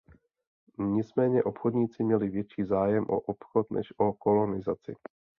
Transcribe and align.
Nicméně 0.79 1.43
obchodníci 1.43 2.03
měli 2.03 2.29
větší 2.29 2.63
zájem 2.63 3.05
o 3.09 3.19
obchod 3.19 3.71
než 3.71 3.93
o 3.97 4.13
kolonizaci. 4.13 4.95